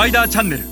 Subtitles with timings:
[0.00, 0.64] パイダーチャンネル。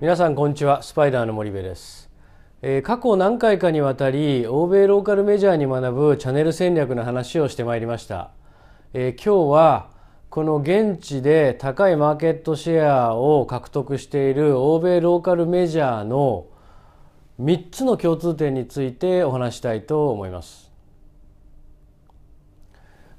[0.00, 0.84] 皆さんこんにちは。
[0.84, 2.08] スパイダーの森部です、
[2.62, 8.30] えー過去何回かにわたり欧米ローカルメジャーに学ぶチャンネル戦略の話をしてまいりました、
[8.92, 9.90] えー今日は
[10.30, 16.46] この現地で高いマーケットシェアを獲得している欧米ローカルメジャーの
[17.40, 20.73] 3つの共通点についてお話したいと思います。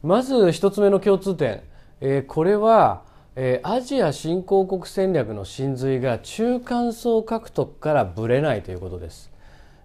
[0.06, 1.64] まず1つ目の共通点、
[2.00, 3.02] えーこれは、
[3.36, 9.32] えーアジア新興国戦略の真髄が中間層獲得からぶれないということです、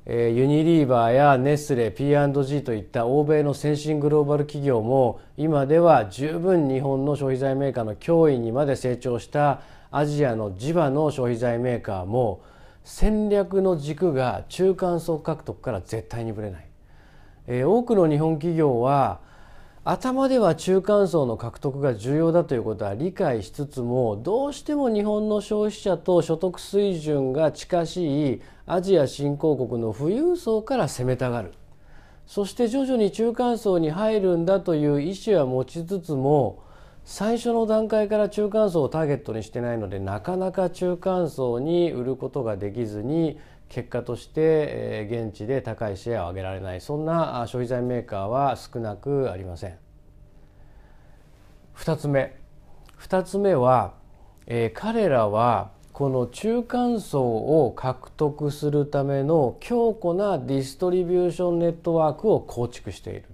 [0.05, 12.43] えーユニリーバーやネスレ P&G といった欧米の先進グローバル企業も今では十分日本の消費財メーカーの脅威にまで成長したアジアの地場の消費財メーカーも
[12.85, 16.67] 戦略の軸が中間層獲得から絶対にぶれない、
[17.47, 19.30] えー多くの日本企業は
[19.83, 31.55] 頭では中間層の獲得が重要だということは理解しつつもどうしても日本の消費者と所得水準が近しいアジア新興国の富裕層から攻めたがる。
[32.27, 36.63] そして徐々に中間層に入るんだという意思は持ちつつも
[37.13, 46.81] 最初の段階から中間層をターゲットにしてないのでなかなか中間層に売ることができずに結果としてえー現地で高いシェアを上げられない。
[46.81, 49.75] そんなあ消費財メーカーは少なくありません。
[51.75, 52.37] 2つ目。
[53.01, 53.95] 2つ目は、
[54.47, 63.25] えー彼らはこの中間層を獲得するための強固なディストリビューションネットワークを構築している、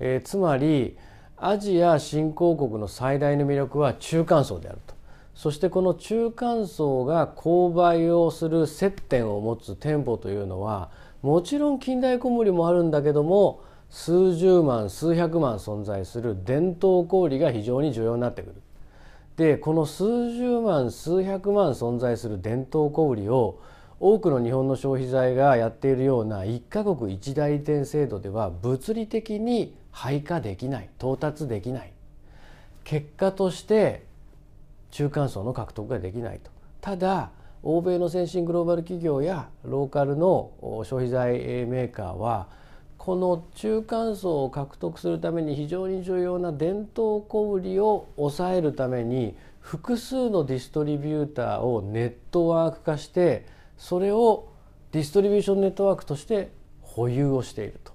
[0.00, 0.98] えーつまり
[1.44, 4.94] アジア新興国の最大の魅力は中間層であると
[5.34, 18.54] そしてこの中間層が購買をする接点を持つ店舗というのはもちろん近代小売もあるんだけども数十万数百万存在する伝統小売が非常に重要になってくる。
[19.36, 23.58] でこの数十万数百万存在する伝統小売を
[24.04, 31.92] 多くの日本の消費財がやっているような一カ国一代理店制度では物理的に配下できない到達できない。
[32.82, 34.04] 結果として
[34.90, 36.50] 中間層の獲得ができないと。
[36.80, 37.30] ただ
[37.62, 40.50] 欧米の先進グローバル企業やローカルの
[40.82, 42.48] 消費財メーカーは
[42.98, 54.52] この中間層を獲得するために非常に重要な伝統小売を抑えるために複数のディストリビューターをネットワーク化してそれを
[54.92, 57.92] ディストリビューションネットワークとして保有をしていると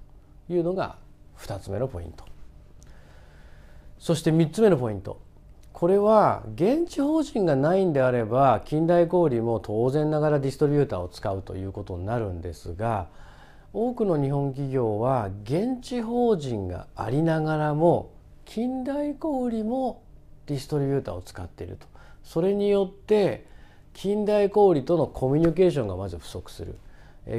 [0.50, 0.98] いうのが
[1.40, 2.26] 2つ目のポイント。
[3.98, 5.22] そして3つ目のポイント。
[5.72, 13.08] これは現地法人がないんであれば近代小売も当然ながらディストリビューターを使うということになるんですが
[13.72, 18.12] 多くの日本企業は現地法人がありながらも
[18.44, 20.04] 近代小売も
[20.48, 21.88] ディストリビューターを使っていると。
[22.24, 23.48] それによって
[24.00, 26.76] 近代小売とのコミュニケーションがまず不足する。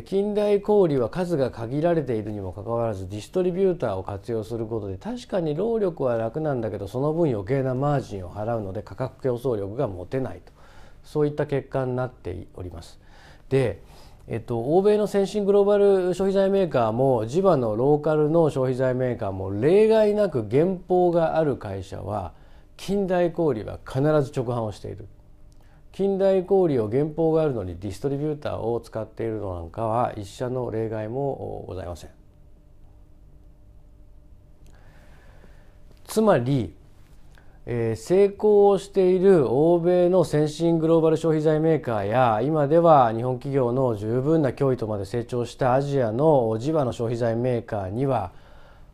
[0.07, 10.53] 近代小売は数が限られているにもかかわらずディストリビューターを活用することで確かに労力は楽なんだけどその分余計なマージンを払うので価格競争力が持てないと。
[11.05, 12.99] そういった結果になっております。
[13.49, 13.81] で
[14.27, 22.33] えっと、欧米の先進グローバル消費財メーカーも地場のローカルの消費財メーカーも例外なく原稿がある会社は
[22.77, 25.07] 近代小売は必ず直販をしている。
[25.93, 32.11] 近代小売を原稿があるのにディストリビューターを使っているのなんかは一社の例外もございません。
[36.05, 36.75] つまり
[37.67, 48.33] えー成功をしている欧米の先進グローバル消費財メーカーや今では日本企業の十分な脅威とまで成長したアジアの地場の消費財メーカーには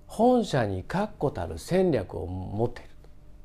[0.08, 2.90] 本社に確固たる戦略を持っている。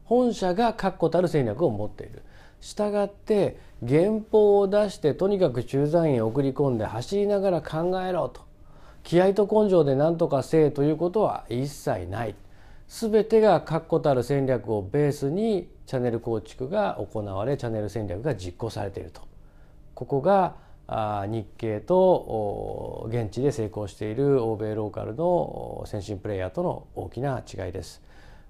[0.05, 2.23] 本社が確固たる戦略を持っている。
[2.61, 8.41] したがって原稿を出してとにかく駐在員を送り込んで走りながら考えろと。
[9.03, 12.35] 気合と根性で何とかせえということは一切ない。
[12.87, 19.21] 全てが確固たる戦略をベースにチャンネル構築が行われチャンネル戦略が実行されていると。
[19.95, 20.55] ここが
[21.27, 28.01] 日系と現地で成功している欧米ローカルの先進プレイヤーとの大きな違いです。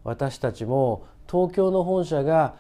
[0.04, 2.56] 私たちも東京の本社が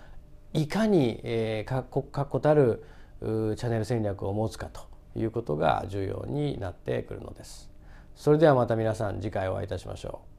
[0.54, 2.84] いかに、えー、確固たる
[3.22, 4.82] チャンネル戦略を持つかと
[5.16, 7.70] いうことが重要になってくるのです。
[8.16, 10.39] それではまた皆さん次回お会いいたしましょう。